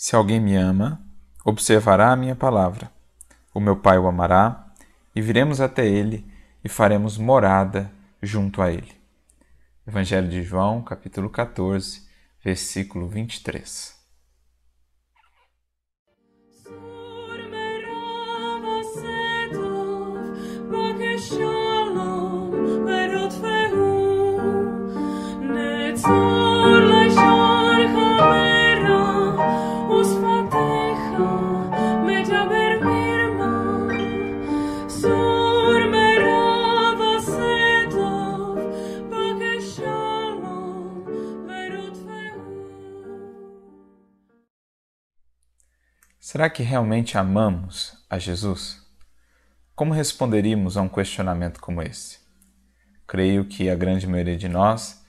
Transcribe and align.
Se 0.00 0.14
alguém 0.14 0.38
me 0.38 0.54
ama, 0.54 1.04
observará 1.44 2.12
a 2.12 2.16
minha 2.16 2.36
palavra. 2.36 2.88
O 3.52 3.58
meu 3.58 3.74
Pai 3.74 3.98
o 3.98 4.06
amará, 4.06 4.72
e 5.12 5.20
viremos 5.20 5.60
até 5.60 5.84
ele 5.84 6.24
e 6.62 6.68
faremos 6.68 7.18
morada 7.18 7.90
junto 8.22 8.62
a 8.62 8.70
ele. 8.70 8.94
Evangelho 9.84 10.28
de 10.28 10.40
João, 10.44 10.82
capítulo 10.82 11.28
14, 11.28 12.06
versículo 12.44 13.08
23. 13.08 13.97
Será 46.30 46.50
que 46.50 46.62
realmente 46.62 47.16
amamos 47.16 48.04
a 48.10 48.18
Jesus? 48.18 48.86
Como 49.74 49.94
responderíamos 49.94 50.76
a 50.76 50.82
um 50.82 50.88
questionamento 50.88 51.58
como 51.58 51.80
esse? 51.80 52.18
Creio 53.06 53.46
que 53.46 53.70
a 53.70 53.74
grande 53.74 54.06
maioria 54.06 54.36
de 54.36 54.46
nós 54.46 55.02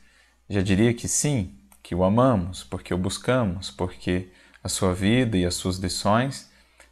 já 0.49 0.61
diria 0.61 0.93
que 0.93 1.09
sim, 1.09 1.59
que 1.83 1.93
o 1.93 2.05
amamos, 2.05 2.63
porque 2.63 2.93
o 2.93 2.97
buscamos, 2.97 3.69
porque 3.69 4.31
a 4.63 4.69
sua 4.69 4.93
vida 4.93 5.35
e 5.35 5.45
as 5.45 5.55
suas 5.55 5.75
lições 5.75 6.49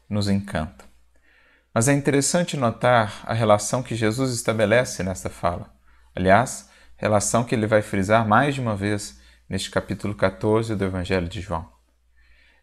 nos 0.09 0.27
encantam. 0.27 0.85
Mas 1.73 1.87
é 1.87 1.93
interessante 1.93 2.57
notar 2.57 3.21
a 3.23 3.33
relação 3.33 3.81
que 3.81 3.95
Jesus 3.95 4.33
estabelece 4.33 5.03
nesta 5.03 5.29
fala. 5.29 5.73
Aliás, 6.13 6.69
relação 6.97 7.45
que 7.45 7.55
ele 7.55 7.65
vai 7.65 7.81
frisar 7.81 8.27
mais 8.27 8.55
de 8.55 8.59
uma 8.59 8.75
vez 8.75 9.21
neste 9.47 9.71
capítulo 9.71 10.13
14 10.13 10.75
do 10.75 10.83
Evangelho 10.83 11.29
de 11.29 11.39
João. 11.39 11.76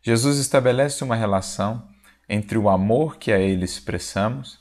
Jesus 0.06 0.36
estabelece 0.36 1.02
uma 1.02 1.16
relação 1.16 1.88
entre 2.28 2.58
o 2.58 2.68
amor 2.68 3.16
que 3.16 3.32
a 3.32 3.38
Ele 3.38 3.64
expressamos 3.64 4.60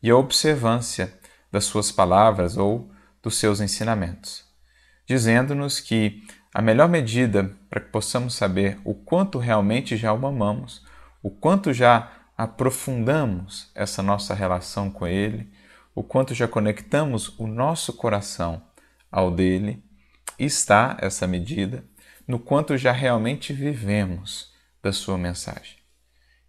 e 0.00 0.08
a 0.08 0.16
observância 0.16 1.12
das 1.50 1.64
Suas 1.64 1.90
palavras 1.90 2.56
ou 2.56 2.88
dos 3.20 3.36
seus 3.36 3.60
ensinamentos, 3.60 4.44
dizendo-nos 5.04 5.80
que 5.80 6.22
a 6.54 6.62
melhor 6.62 6.88
medida 6.88 7.50
para 7.68 7.80
que 7.80 7.90
possamos 7.90 8.36
saber 8.36 8.78
o 8.84 8.94
quanto 8.94 9.36
realmente 9.36 9.96
já 9.96 10.12
o 10.12 10.26
amamos, 10.26 10.86
o 11.20 11.28
quanto 11.28 11.72
já 11.72 12.12
aprofundamos 12.38 13.72
essa 13.74 14.00
nossa 14.00 14.32
relação 14.32 14.88
com 14.90 15.08
Ele, 15.08 15.50
o 15.92 16.04
quanto 16.04 16.36
já 16.36 16.46
conectamos 16.46 17.36
o 17.36 17.48
nosso 17.48 17.94
coração 17.94 18.62
ao 19.10 19.32
dele, 19.32 19.82
está 20.38 20.96
essa 21.00 21.26
medida 21.26 21.84
no 22.28 22.38
quanto 22.38 22.78
já 22.78 22.92
realmente 22.92 23.52
vivemos 23.52 24.53
da 24.84 24.92
sua 24.92 25.16
mensagem. 25.16 25.78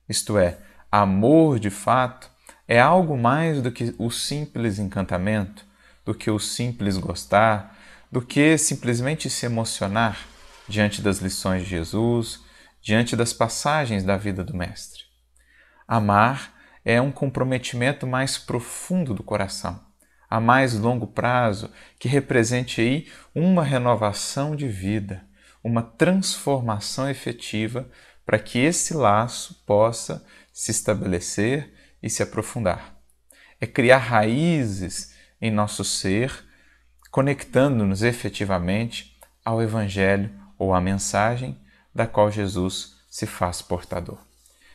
Isto 0.09 0.37
é, 0.37 0.59
amor 0.91 1.57
de 1.57 1.69
fato 1.69 2.29
é 2.67 2.79
algo 2.79 3.17
mais 3.17 3.61
do 3.61 3.71
que 3.71 3.95
o 3.97 4.11
simples 4.11 4.77
encantamento, 4.77 5.65
do 6.03 6.13
que 6.13 6.29
o 6.29 6.37
simples 6.37 6.97
gostar, 6.97 7.77
do 8.11 8.21
que 8.21 8.57
simplesmente 8.57 9.29
se 9.29 9.45
emocionar 9.45 10.19
diante 10.67 11.01
das 11.01 11.19
lições 11.19 11.63
de 11.63 11.69
Jesus, 11.69 12.43
diante 12.81 13.15
das 13.15 13.31
passagens 13.31 14.03
da 14.03 14.17
vida 14.17 14.43
do 14.43 14.55
Mestre. 14.55 15.03
Amar 15.87 16.53
é 16.83 17.01
um 17.01 17.11
comprometimento 17.11 18.05
mais 18.05 18.37
profundo 18.37 19.13
do 19.13 19.23
coração, 19.23 19.81
a 20.29 20.41
mais 20.41 20.73
longo 20.73 21.07
prazo, 21.07 21.71
que 21.97 22.09
represente 22.09 22.81
aí 22.81 23.07
uma 23.33 23.63
renovação 23.63 24.55
de 24.55 24.67
vida, 24.67 25.25
uma 25.63 25.81
transformação 25.81 27.09
efetiva 27.09 27.89
para 28.25 28.39
que 28.39 28.59
esse 28.59 28.93
laço 28.93 29.63
possa 29.65 30.25
se 30.51 30.71
estabelecer 30.71 31.73
e 32.01 32.09
se 32.09 32.23
aprofundar. 32.23 32.95
É 33.59 33.67
criar 33.67 33.97
raízes 33.97 35.13
em 35.41 35.51
nosso 35.51 35.83
ser, 35.83 36.31
conectando-nos 37.11 38.01
efetivamente 38.01 39.17
ao 39.43 39.61
Evangelho 39.61 40.33
ou 40.57 40.73
à 40.73 40.81
mensagem 40.81 41.59
da 41.93 42.07
qual 42.07 42.31
Jesus 42.31 42.95
se 43.09 43.25
faz 43.25 43.61
portador. 43.61 44.17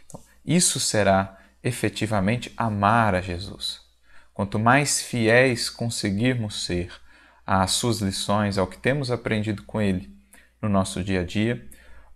Então, 0.06 0.22
isso 0.44 0.78
será 0.78 1.38
efetivamente 1.62 2.52
amar 2.56 3.14
a 3.14 3.20
Jesus. 3.20 3.80
Quanto 4.32 4.58
mais 4.58 5.02
fiéis 5.02 5.68
conseguirmos 5.68 6.64
ser 6.64 6.90
às 7.46 7.72
suas 7.72 8.00
lições, 8.00 8.56
ao 8.56 8.66
que 8.66 8.78
temos 8.78 9.10
aprendido 9.10 9.62
com 9.64 9.80
Ele 9.80 10.10
no 10.62 10.68
nosso 10.68 11.02
dia 11.04 11.20
a 11.20 11.24
dia, 11.24 11.68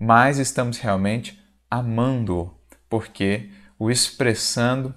mais 0.04 0.38
estamos 0.38 0.78
realmente 0.78 1.42
amando-o, 1.70 2.54
porque 2.90 3.50
o 3.78 3.90
expressando 3.90 4.94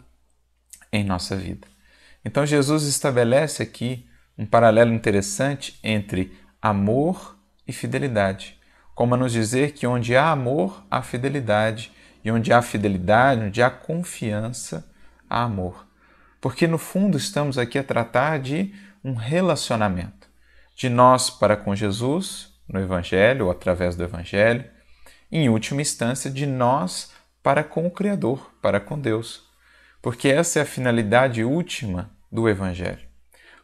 em 0.92 1.04
nossa 1.04 1.36
vida. 1.36 1.66
Então 2.26 2.46
Jesus 2.46 2.84
estabelece 2.84 3.64
aqui 3.64 4.06
um 4.38 4.46
paralelo 4.46 4.94
interessante 4.94 5.80
entre 5.82 6.38
amor 6.62 7.40
e 7.66 7.72
fidelidade, 7.72 8.60
como 8.94 9.16
a 9.16 9.18
nos 9.18 9.32
dizer 9.32 9.72
que 9.72 9.88
onde 9.88 10.16
há 10.16 10.30
amor, 10.30 10.86
há 10.92 11.02
fidelidade, 11.02 11.92
e 12.24 12.30
onde 12.30 12.52
há 12.52 12.62
fidelidade, 12.62 13.42
onde 13.42 13.64
há 13.64 13.70
confiança, 13.70 14.92
há 15.30 15.44
amor. 15.44 15.88
Porque 16.42 16.68
no 16.68 16.78
fundo 16.78 17.18
estamos 17.18 17.58
aqui 17.58 17.80
a 17.80 17.84
tratar 17.84 18.40
de 18.40 18.74
um 19.02 19.14
relacionamento, 19.14 20.28
de 20.76 20.90
nós 20.90 21.30
para 21.30 21.56
com 21.56 21.74
Jesus, 21.74 22.54
no 22.68 22.82
Evangelho 22.82 23.46
ou 23.46 23.52
através 23.52 23.96
do 23.96 24.04
Evangelho, 24.04 24.66
em 25.32 25.50
última 25.50 25.82
instância, 25.82 26.30
de 26.30 26.46
nós 26.46 27.12
para 27.44 27.64
com 27.64 27.86
o 27.86 27.92
Criador, 27.92 28.52
para 28.62 28.80
com 28.80 29.00
Deus. 29.00 29.44
Porque 30.02 30.28
essa 30.28 30.60
é 30.60 30.62
a 30.62 30.66
finalidade 30.66 31.44
última 31.44 32.12
do 32.32 32.48
Evangelho: 32.48 33.08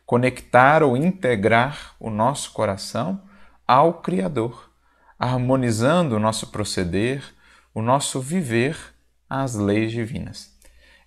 conectar 0.06 0.84
ou 0.84 0.97
integrar 0.97 1.96
o 2.00 2.09
nosso 2.09 2.52
coração 2.52 3.22
ao 3.68 4.02
Criador, 4.02 4.72
harmonizando 5.18 6.16
o 6.16 6.19
nosso 6.19 6.47
proceder, 6.47 7.23
o 7.73 7.81
nosso 7.81 8.19
viver 8.19 8.78
às 9.29 9.56
leis 9.56 9.91
divinas. 9.91 10.52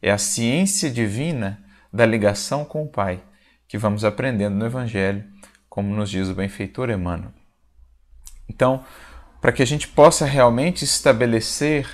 É 0.01 0.11
a 0.11 0.19
ciência 0.19 0.91
divina 0.91 1.63
da 1.93 2.05
ligação 2.05 2.65
com 2.65 2.83
o 2.83 2.89
Pai 2.89 3.23
que 3.69 3.79
vamos 3.79 4.05
aprendendo 4.05 4.57
no 4.57 4.67
Evangelho, 4.67 5.25
como 5.69 5.95
nos 5.95 6.11
diz 6.11 6.29
o 6.29 6.35
benfeitor 6.35 6.91
Emmanuel. 6.91 7.33
Então, 8.49 8.85
para 9.47 9.53
que 9.53 9.63
a 9.63 9.67
gente 9.67 9.87
possa 9.87 10.27
realmente 10.27 10.85
estabelecer 10.85 11.87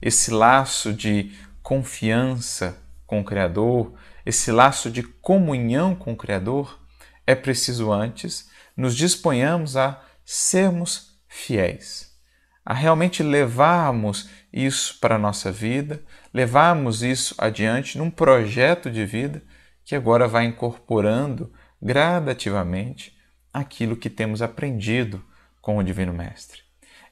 esse 0.00 0.30
laço 0.30 0.92
de 0.92 1.32
confiança 1.60 2.80
com 3.04 3.18
o 3.18 3.24
Criador, 3.24 3.94
esse 4.24 4.52
laço 4.52 4.88
de 4.88 5.02
comunhão 5.02 5.92
com 5.92 6.12
o 6.12 6.16
Criador, 6.16 6.78
é 7.26 7.34
preciso 7.34 7.90
antes 7.90 8.48
nos 8.76 8.94
disponhamos 8.94 9.76
a 9.76 10.00
sermos 10.24 11.20
fiéis, 11.26 12.16
a 12.64 12.72
realmente 12.72 13.24
levarmos 13.24 14.30
isso 14.52 14.96
para 15.00 15.16
a 15.16 15.18
nossa 15.18 15.50
vida, 15.50 16.00
levarmos 16.32 17.02
isso 17.02 17.34
adiante 17.38 17.98
num 17.98 18.08
projeto 18.08 18.88
de 18.88 19.04
vida 19.04 19.42
que 19.84 19.96
agora 19.96 20.28
vai 20.28 20.44
incorporando 20.44 21.52
gradativamente 21.82 23.18
aquilo 23.52 23.96
que 23.96 24.08
temos 24.08 24.40
aprendido 24.40 25.20
com 25.60 25.76
o 25.76 25.82
Divino 25.82 26.12
Mestre 26.12 26.69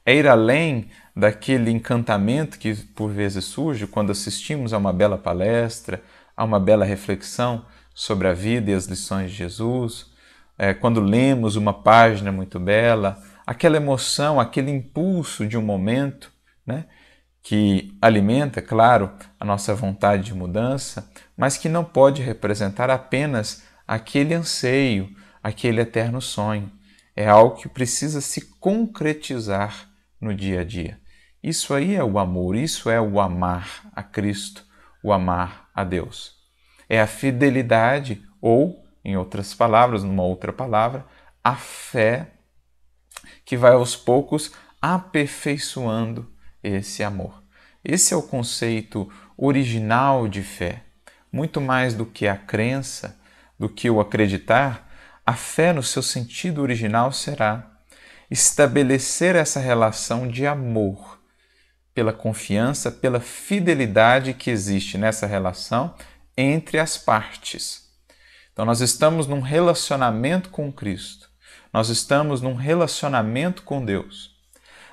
é 0.08 0.14
ir 0.14 0.26
além 0.26 0.88
daquele 1.14 1.70
encantamento 1.70 2.58
que 2.58 2.74
por 2.74 3.10
vezes 3.10 3.44
surge 3.44 3.86
quando 3.86 4.10
assistimos 4.10 4.72
a 4.72 4.78
uma 4.78 4.90
bela 4.90 5.18
palestra, 5.18 6.02
a 6.34 6.44
uma 6.44 6.58
bela 6.58 6.82
reflexão 6.82 7.66
sobre 7.94 8.26
a 8.26 8.32
vida 8.32 8.70
e 8.70 8.74
as 8.74 8.86
lições 8.86 9.30
de 9.30 9.36
Jesus, 9.36 10.06
é, 10.56 10.72
quando 10.72 10.98
lemos 10.98 11.56
uma 11.56 11.74
página 11.74 12.32
muito 12.32 12.58
bela, 12.58 13.22
aquela 13.46 13.76
emoção, 13.76 14.40
aquele 14.40 14.70
impulso 14.70 15.46
de 15.46 15.58
um 15.58 15.62
momento, 15.62 16.32
né, 16.66 16.86
que 17.42 17.94
alimenta, 18.00 18.62
claro, 18.62 19.12
a 19.38 19.44
nossa 19.44 19.74
vontade 19.74 20.22
de 20.22 20.34
mudança, 20.34 21.12
mas 21.36 21.58
que 21.58 21.68
não 21.68 21.84
pode 21.84 22.22
representar 22.22 22.88
apenas 22.88 23.62
aquele 23.86 24.32
anseio, 24.32 25.14
aquele 25.42 25.82
eterno 25.82 26.22
sonho. 26.22 26.72
É 27.14 27.28
algo 27.28 27.56
que 27.56 27.68
precisa 27.68 28.22
se 28.22 28.40
concretizar 28.58 29.87
no 30.20 30.34
dia 30.34 30.60
a 30.60 30.64
dia. 30.64 31.00
Isso 31.42 31.72
aí 31.72 31.94
é 31.94 32.02
o 32.02 32.18
amor, 32.18 32.56
isso 32.56 32.90
é 32.90 33.00
o 33.00 33.20
amar 33.20 33.88
a 33.94 34.02
Cristo, 34.02 34.64
o 35.02 35.12
amar 35.12 35.68
a 35.74 35.84
Deus. 35.84 36.36
É 36.88 37.00
a 37.00 37.06
fidelidade, 37.06 38.22
ou, 38.40 38.84
em 39.04 39.16
outras 39.16 39.54
palavras, 39.54 40.02
numa 40.02 40.22
outra 40.22 40.52
palavra, 40.52 41.06
a 41.42 41.54
fé 41.54 42.32
que 43.44 43.56
vai 43.56 43.72
aos 43.72 43.94
poucos 43.94 44.52
aperfeiçoando 44.80 46.30
esse 46.62 47.02
amor. 47.02 47.42
Esse 47.84 48.12
é 48.12 48.16
o 48.16 48.22
conceito 48.22 49.10
original 49.36 50.28
de 50.28 50.42
fé. 50.42 50.84
Muito 51.32 51.60
mais 51.60 51.94
do 51.94 52.04
que 52.04 52.26
a 52.26 52.36
crença, 52.36 53.18
do 53.58 53.68
que 53.68 53.88
o 53.88 54.00
acreditar, 54.00 54.88
a 55.24 55.34
fé, 55.34 55.72
no 55.72 55.82
seu 55.82 56.02
sentido 56.02 56.62
original, 56.62 57.12
será 57.12 57.77
estabelecer 58.30 59.34
essa 59.34 59.60
relação 59.60 60.28
de 60.28 60.46
amor, 60.46 61.18
pela 61.94 62.12
confiança, 62.12 62.92
pela 62.92 63.20
fidelidade 63.20 64.32
que 64.32 64.50
existe 64.50 64.96
nessa 64.96 65.26
relação 65.26 65.94
entre 66.36 66.78
as 66.78 66.96
partes. 66.96 67.88
Então, 68.52 68.64
nós 68.64 68.80
estamos 68.80 69.26
num 69.26 69.40
relacionamento 69.40 70.50
com 70.50 70.72
Cristo, 70.72 71.28
nós 71.72 71.88
estamos 71.88 72.40
num 72.40 72.54
relacionamento 72.54 73.62
com 73.62 73.84
Deus. 73.84 74.36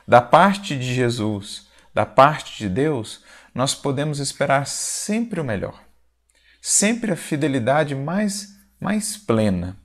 Da 0.07 0.21
parte 0.21 0.77
de 0.77 0.93
Jesus, 0.93 1.67
da 1.93 2.05
parte 2.05 2.57
de 2.57 2.69
Deus, 2.69 3.23
nós 3.53 3.73
podemos 3.73 4.19
esperar 4.19 4.67
sempre 4.67 5.39
o 5.39 5.43
melhor, 5.43 5.81
sempre 6.61 7.11
a 7.11 7.15
fidelidade 7.15 7.95
mais, 7.95 8.55
mais 8.79 9.15
plena. 9.15 9.77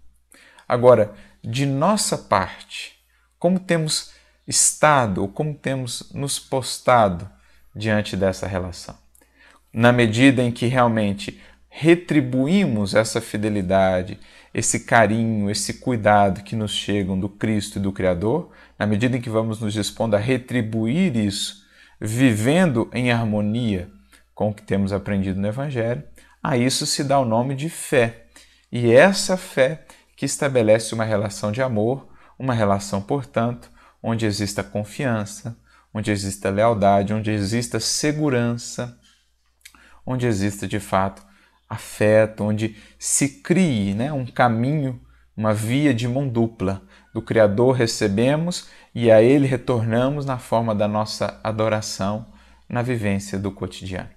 Agora, 0.66 1.14
de 1.42 1.66
nossa 1.66 2.16
parte, 2.16 2.99
como 3.40 3.58
temos 3.58 4.12
estado 4.46 5.22
ou 5.22 5.28
como 5.28 5.54
temos 5.54 6.12
nos 6.14 6.38
postado 6.38 7.28
diante 7.74 8.16
dessa 8.16 8.46
relação? 8.46 8.96
Na 9.72 9.92
medida 9.92 10.42
em 10.42 10.52
que 10.52 10.66
realmente 10.66 11.40
retribuímos 11.68 12.94
essa 12.94 13.20
fidelidade, 13.20 14.18
esse 14.52 14.80
carinho, 14.80 15.50
esse 15.50 15.74
cuidado 15.74 16.42
que 16.42 16.54
nos 16.54 16.72
chegam 16.72 17.18
do 17.18 17.28
Cristo 17.28 17.78
e 17.78 17.82
do 17.82 17.92
Criador, 17.92 18.50
na 18.78 18.86
medida 18.86 19.16
em 19.16 19.20
que 19.20 19.30
vamos 19.30 19.58
nos 19.58 19.72
dispondo 19.72 20.14
a 20.14 20.18
retribuir 20.18 21.16
isso, 21.16 21.64
vivendo 21.98 22.90
em 22.92 23.10
harmonia 23.10 23.88
com 24.34 24.50
o 24.50 24.54
que 24.54 24.62
temos 24.62 24.92
aprendido 24.92 25.40
no 25.40 25.48
Evangelho, 25.48 26.02
a 26.42 26.58
isso 26.58 26.84
se 26.84 27.02
dá 27.02 27.18
o 27.18 27.24
nome 27.24 27.54
de 27.54 27.70
fé. 27.70 28.26
E 28.70 28.92
essa 28.92 29.36
fé 29.36 29.84
que 30.16 30.26
estabelece 30.26 30.94
uma 30.94 31.04
relação 31.04 31.52
de 31.52 31.62
amor, 31.62 32.09
uma 32.40 32.54
relação, 32.54 33.02
portanto, 33.02 33.70
onde 34.02 34.24
exista 34.24 34.64
confiança, 34.64 35.58
onde 35.92 36.10
exista 36.10 36.48
lealdade, 36.48 37.12
onde 37.12 37.30
exista 37.30 37.78
segurança, 37.78 38.98
onde 40.06 40.26
exista 40.26 40.66
de 40.66 40.80
fato 40.80 41.22
afeto, 41.68 42.42
onde 42.42 42.76
se 42.98 43.42
crie 43.42 43.92
né, 43.92 44.10
um 44.10 44.24
caminho, 44.24 44.98
uma 45.36 45.52
via 45.52 45.92
de 45.92 46.08
mão 46.08 46.26
dupla. 46.26 46.82
Do 47.12 47.20
Criador 47.20 47.72
recebemos 47.74 48.68
e 48.94 49.10
a 49.10 49.20
Ele 49.20 49.46
retornamos 49.46 50.24
na 50.24 50.38
forma 50.38 50.74
da 50.74 50.88
nossa 50.88 51.38
adoração, 51.44 52.32
na 52.66 52.80
vivência 52.80 53.38
do 53.38 53.52
cotidiano. 53.52 54.08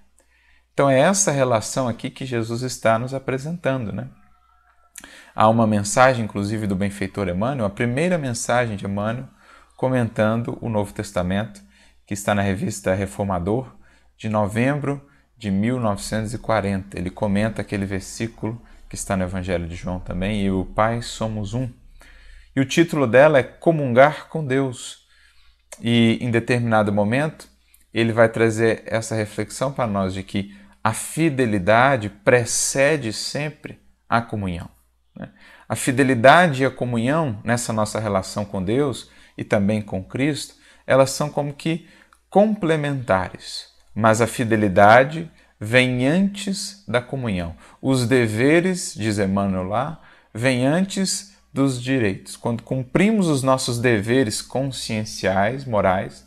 Então 0.72 0.88
é 0.88 0.98
essa 0.98 1.30
relação 1.30 1.88
aqui 1.88 2.08
que 2.08 2.24
Jesus 2.24 2.62
está 2.62 2.98
nos 2.98 3.12
apresentando, 3.12 3.92
né? 3.92 4.08
Há 5.36 5.48
uma 5.48 5.66
mensagem, 5.66 6.24
inclusive, 6.24 6.64
do 6.66 6.76
benfeitor 6.76 7.28
Emmanuel, 7.28 7.66
a 7.66 7.70
primeira 7.70 8.16
mensagem 8.16 8.76
de 8.76 8.84
Emmanuel, 8.84 9.28
comentando 9.76 10.56
o 10.60 10.68
Novo 10.68 10.92
Testamento, 10.92 11.60
que 12.06 12.14
está 12.14 12.36
na 12.36 12.42
revista 12.42 12.94
Reformador, 12.94 13.74
de 14.16 14.28
novembro 14.28 15.04
de 15.36 15.50
1940. 15.50 16.96
Ele 16.96 17.10
comenta 17.10 17.62
aquele 17.62 17.84
versículo 17.84 18.62
que 18.88 18.94
está 18.94 19.16
no 19.16 19.24
Evangelho 19.24 19.66
de 19.66 19.74
João 19.74 19.98
também, 19.98 20.40
e 20.40 20.52
o 20.52 20.64
Pai 20.64 21.02
somos 21.02 21.52
um. 21.52 21.68
E 22.54 22.60
o 22.60 22.64
título 22.64 23.04
dela 23.04 23.40
é 23.40 23.42
Comungar 23.42 24.28
com 24.28 24.46
Deus. 24.46 25.04
E 25.80 26.16
em 26.20 26.30
determinado 26.30 26.92
momento, 26.92 27.48
ele 27.92 28.12
vai 28.12 28.28
trazer 28.28 28.84
essa 28.86 29.16
reflexão 29.16 29.72
para 29.72 29.88
nós 29.88 30.14
de 30.14 30.22
que 30.22 30.56
a 30.82 30.92
fidelidade 30.92 32.08
precede 32.08 33.12
sempre 33.12 33.80
a 34.08 34.22
comunhão. 34.22 34.73
Né? 35.16 35.30
A 35.68 35.76
fidelidade 35.76 36.62
e 36.62 36.66
a 36.66 36.70
comunhão 36.70 37.40
nessa 37.44 37.72
nossa 37.72 37.98
relação 38.00 38.44
com 38.44 38.62
Deus 38.62 39.10
e 39.36 39.44
também 39.44 39.80
com 39.80 40.02
Cristo, 40.02 40.54
elas 40.86 41.10
são 41.10 41.28
como 41.30 41.54
que 41.54 41.88
complementares, 42.28 43.68
mas 43.94 44.20
a 44.20 44.26
fidelidade 44.26 45.30
vem 45.58 46.06
antes 46.06 46.84
da 46.86 47.00
comunhão. 47.00 47.56
Os 47.80 48.06
deveres, 48.06 48.94
diz 48.94 49.18
Emmanuel 49.18 49.64
lá, 49.64 50.00
vêm 50.32 50.66
antes 50.66 51.34
dos 51.52 51.80
direitos. 51.80 52.36
Quando 52.36 52.62
cumprimos 52.62 53.28
os 53.28 53.42
nossos 53.42 53.78
deveres 53.78 54.42
conscienciais, 54.42 55.64
morais, 55.64 56.26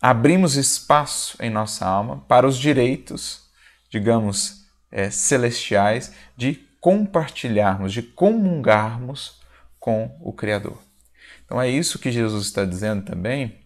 abrimos 0.00 0.54
espaço 0.54 1.36
em 1.40 1.50
nossa 1.50 1.84
alma 1.84 2.24
para 2.28 2.46
os 2.46 2.56
direitos, 2.56 3.42
digamos, 3.90 4.64
é, 4.90 5.10
celestiais, 5.10 6.12
de 6.36 6.64
compartilharmos, 6.82 7.92
de 7.92 8.02
comungarmos 8.02 9.40
com 9.78 10.16
o 10.20 10.32
Criador. 10.32 10.76
Então 11.44 11.62
é 11.62 11.70
isso 11.70 11.96
que 11.96 12.10
Jesus 12.10 12.46
está 12.46 12.64
dizendo 12.64 13.04
também 13.04 13.60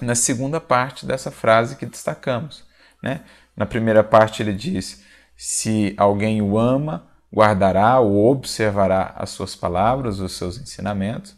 na 0.00 0.14
segunda 0.14 0.58
parte 0.58 1.04
dessa 1.04 1.30
frase 1.30 1.76
que 1.76 1.84
destacamos. 1.84 2.64
Né? 3.02 3.20
Na 3.54 3.66
primeira 3.66 4.02
parte 4.02 4.42
ele 4.42 4.54
diz: 4.54 5.04
se 5.36 5.92
alguém 5.98 6.40
o 6.40 6.58
ama, 6.58 7.06
guardará 7.30 8.00
ou 8.00 8.30
observará 8.30 9.14
as 9.16 9.28
suas 9.28 9.54
palavras, 9.54 10.18
os 10.18 10.32
seus 10.32 10.56
ensinamentos. 10.56 11.36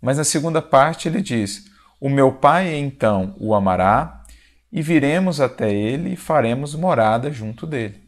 Mas 0.00 0.18
na 0.18 0.24
segunda 0.24 0.62
parte 0.62 1.08
ele 1.08 1.20
diz: 1.20 1.64
o 2.00 2.08
meu 2.08 2.30
Pai 2.30 2.72
então 2.72 3.34
o 3.40 3.52
amará 3.52 4.22
e 4.70 4.80
viremos 4.80 5.40
até 5.40 5.72
ele 5.72 6.12
e 6.12 6.16
faremos 6.16 6.76
morada 6.76 7.32
junto 7.32 7.66
dele. 7.66 8.01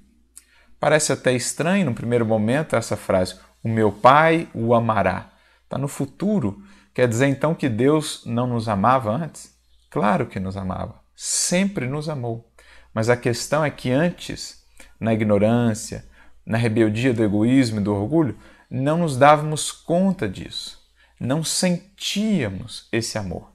Parece 0.78 1.12
até 1.12 1.32
estranho 1.32 1.86
no 1.86 1.94
primeiro 1.94 2.26
momento 2.26 2.76
essa 2.76 2.96
frase, 2.96 3.38
o 3.62 3.68
meu 3.68 3.90
Pai 3.90 4.48
o 4.54 4.74
amará. 4.74 5.32
Está 5.64 5.78
no 5.78 5.88
futuro. 5.88 6.62
Quer 6.92 7.08
dizer 7.08 7.26
então 7.26 7.54
que 7.54 7.68
Deus 7.68 8.22
não 8.26 8.46
nos 8.46 8.68
amava 8.68 9.10
antes? 9.10 9.54
Claro 9.90 10.26
que 10.26 10.40
nos 10.40 10.56
amava, 10.56 11.00
sempre 11.14 11.86
nos 11.86 12.08
amou. 12.08 12.50
Mas 12.92 13.08
a 13.08 13.16
questão 13.16 13.64
é 13.64 13.70
que 13.70 13.90
antes, 13.90 14.62
na 15.00 15.12
ignorância, 15.12 16.04
na 16.46 16.58
rebeldia 16.58 17.14
do 17.14 17.24
egoísmo 17.24 17.80
e 17.80 17.82
do 17.82 17.94
orgulho, 17.94 18.38
não 18.70 18.98
nos 18.98 19.16
dávamos 19.16 19.70
conta 19.72 20.28
disso, 20.28 20.80
não 21.18 21.42
sentíamos 21.44 22.88
esse 22.92 23.16
amor. 23.16 23.52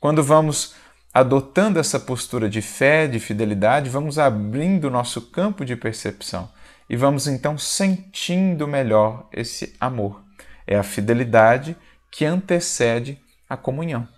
Quando 0.00 0.22
vamos 0.22 0.74
adotando 1.12 1.78
essa 1.78 2.00
postura 2.00 2.48
de 2.48 2.62
fé, 2.62 3.06
de 3.06 3.18
fidelidade, 3.18 3.90
vamos 3.90 4.18
abrindo 4.18 4.90
nosso 4.90 5.20
campo 5.20 5.64
de 5.64 5.76
percepção 5.76 6.48
e 6.88 6.96
vamos 6.96 7.26
então 7.26 7.58
sentindo 7.58 8.66
melhor 8.66 9.28
esse 9.32 9.74
amor. 9.78 10.22
É 10.66 10.76
a 10.76 10.82
fidelidade 10.82 11.76
que 12.10 12.24
antecede 12.24 13.18
a 13.48 13.56
comunhão. 13.56 14.08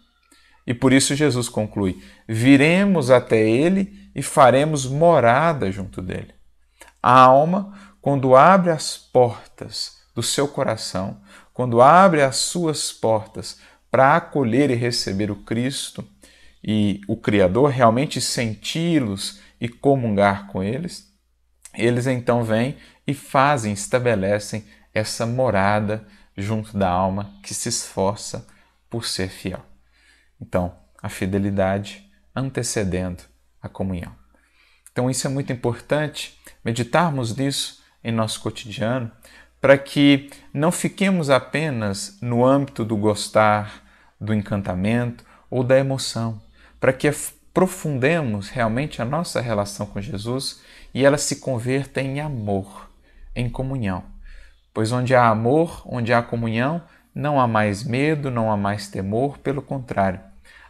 E 0.66 0.72
por 0.72 0.92
isso 0.92 1.14
Jesus 1.14 1.48
conclui: 1.48 2.02
viremos 2.28 3.10
até 3.10 3.48
ele 3.48 4.10
e 4.14 4.22
faremos 4.22 4.86
morada 4.86 5.70
junto 5.70 6.00
dele. 6.00 6.32
A 7.02 7.20
alma, 7.20 7.76
quando 8.00 8.36
abre 8.36 8.70
as 8.70 8.96
portas 8.96 9.98
do 10.14 10.22
seu 10.22 10.46
coração, 10.46 11.20
quando 11.52 11.82
abre 11.82 12.22
as 12.22 12.36
suas 12.36 12.92
portas 12.92 13.58
para 13.90 14.16
acolher 14.16 14.70
e 14.70 14.74
receber 14.74 15.30
o 15.30 15.36
Cristo 15.36 16.02
e 16.66 17.02
o 17.06 17.14
Criador, 17.14 17.68
realmente 17.68 18.23
senti-los 18.23 19.38
e 19.61 19.68
comungar 19.68 20.47
com 20.47 20.62
eles, 20.62 21.12
eles 21.75 22.06
então 22.06 22.42
vêm 22.42 22.76
e 23.06 23.12
fazem, 23.12 23.75
estabelecem 23.75 24.64
essa 24.94 25.26
morada 25.26 26.06
junto 26.35 26.76
da 26.78 26.88
alma 26.88 27.35
que 27.42 27.52
se 27.52 27.68
esforça 27.68 28.47
por 28.88 29.04
ser 29.04 29.28
fiel. 29.28 29.61
Então, 30.40 30.75
a 31.02 31.11
fidelidade 31.11 32.11
antecedendo 32.35 33.25
a 33.61 33.68
comunhão. 33.68 34.14
Então, 34.90 35.11
isso 35.11 35.26
é 35.26 35.30
muito 35.30 35.52
importante, 35.52 36.38
meditarmos 36.64 37.37
nisso 37.37 37.83
em 38.02 38.12
nosso 38.12 38.40
cotidiano, 38.40 39.11
para 39.61 39.76
que 39.76 40.30
não 40.52 40.73
fiquemos 40.73 41.28
apenas 41.28 42.18
no 42.23 42.44
âmbito 42.44 42.85
do 42.85 42.97
gostar, 42.97 43.83
do 44.21 44.33
encantamento 44.33 45.25
ou 45.50 45.62
da 45.62 45.78
emoção, 45.78 46.40
para 46.84 46.92
que 46.92 47.08
aprofundemos 47.08 48.50
realmente 48.50 49.00
a 49.00 49.06
nossa 49.06 49.40
relação 49.40 49.86
com 49.86 50.02
Jesus 50.02 50.60
e 50.92 51.02
ela 51.02 51.16
se 51.16 51.36
converta 51.36 52.02
em 52.02 52.20
amor, 52.20 52.90
em 53.34 53.48
comunhão. 53.48 54.04
Pois 54.74 54.92
onde 54.92 55.14
há 55.14 55.26
amor, 55.26 55.80
onde 55.86 56.12
há 56.12 56.22
comunhão, 56.22 56.84
não 57.14 57.40
há 57.40 57.48
mais 57.48 57.82
medo, 57.82 58.30
não 58.30 58.52
há 58.52 58.56
mais 58.58 58.86
temor, 58.86 59.38
pelo 59.38 59.62
contrário, 59.62 60.20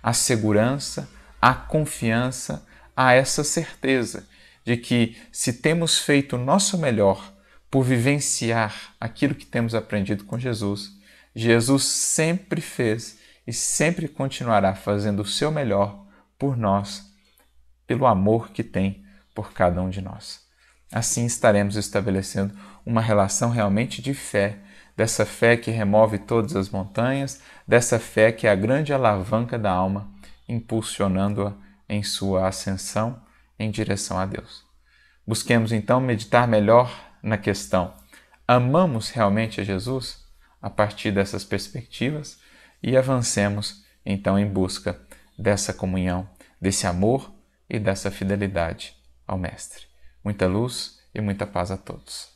há 0.01 0.13
segurança, 0.13 1.11
há 1.43 1.53
confiança, 1.53 2.65
há 2.97 3.13
essa 3.13 3.43
certeza 3.43 4.25
de 4.65 4.77
que 4.77 5.17
se 5.33 5.55
temos 5.55 5.99
feito 5.99 6.37
o 6.37 6.45
nosso 6.45 6.79
melhor 6.79 7.35
por 7.69 7.83
vivenciar 7.83 8.95
aquilo 9.01 9.35
que 9.35 9.47
temos 9.47 9.75
aprendido 9.75 10.23
com 10.23 10.39
Jesus, 10.39 10.93
Jesus 11.35 11.83
sempre 11.83 12.61
fez 12.61 13.19
e 13.45 13.53
sempre 13.53 14.07
continuará 14.07 14.77
fazendo 14.77 15.23
o 15.23 15.27
seu 15.27 15.51
melhor 15.51 16.04
por 16.39 16.57
nós 16.57 17.13
pelo 17.87 18.07
amor 18.07 18.51
que 18.51 18.63
tem 18.63 19.05
por 19.35 19.53
cada 19.53 19.81
um 19.83 19.91
de 19.91 20.01
nós. 20.01 20.45
Assim 20.93 21.27
estaremos 21.27 21.77
estabelecendo 21.77 22.55
uma 22.87 23.01
relação 23.01 23.51
realmente 23.51 24.01
de 24.01 24.15
fé, 24.15 24.59
dessa 24.97 25.27
fé 25.27 25.57
que 25.57 25.71
remove 25.71 26.19
todas 26.19 26.55
as 26.55 26.71
montanhas, 26.71 27.41
dessa 27.67 27.99
fé 27.99 28.31
que 28.31 28.47
é 28.47 28.51
a 28.51 28.55
grande 28.55 28.93
alavanca 28.93 29.59
da 29.59 29.71
alma, 29.71 30.09
impulsionando-a 30.49 31.55
em 31.89 32.03
sua 32.03 32.47
ascensão 32.47 33.21
em 33.59 33.71
direção 33.71 34.19
a 34.19 34.25
Deus. 34.25 34.65
Busquemos 35.27 35.73
então 35.73 36.01
meditar 36.01 36.47
melhor 36.47 36.93
na 37.23 37.37
questão: 37.37 37.95
amamos 38.47 39.11
realmente 39.11 39.61
a 39.61 39.65
Jesus? 39.65 40.23
A 40.61 40.71
partir 40.71 41.13
dessas 41.13 41.45
perspectivas 41.45 42.39
e 42.83 42.97
avancemos 42.97 43.85
então 44.05 44.39
em 44.39 44.47
busca 44.47 44.95
dessa 45.39 45.73
comunhão, 45.73 46.29
desse 46.61 46.87
amor 46.87 47.33
e 47.69 47.79
dessa 47.79 48.11
fidelidade 48.11 48.95
ao 49.27 49.39
Mestre. 49.39 49.87
Muita 50.23 50.47
luz 50.47 51.01
e 51.15 51.21
muita 51.21 51.47
paz 51.47 51.71
a 51.71 51.77
todos. 51.77 52.34